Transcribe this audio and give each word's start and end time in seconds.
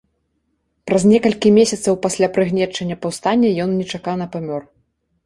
Праз 0.89 1.03
некалькі 1.11 1.51
месяцаў 1.57 1.93
пасля 2.05 2.27
прыгнечання 2.37 2.97
паўстання 3.05 3.49
ён 3.67 3.77
нечакана 3.83 4.25
памёр. 4.39 4.61